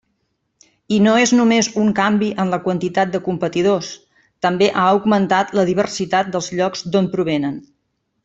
[0.95, 3.91] I no és només un canvi en la quantitat de competidors,
[4.47, 7.61] també ha augmentat la diversitat dels llocs d'on provenen.